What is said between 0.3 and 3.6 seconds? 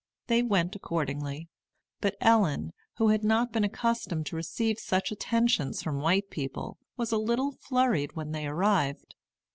went accordingly. But Ellen, who had not